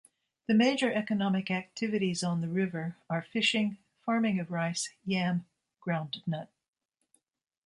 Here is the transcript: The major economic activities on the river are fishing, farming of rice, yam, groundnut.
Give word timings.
The 0.47 0.55
major 0.55 0.91
economic 0.91 1.51
activities 1.51 2.23
on 2.23 2.41
the 2.41 2.47
river 2.47 2.95
are 3.07 3.21
fishing, 3.21 3.77
farming 4.03 4.39
of 4.39 4.49
rice, 4.49 4.89
yam, 5.05 5.45
groundnut. 5.79 6.47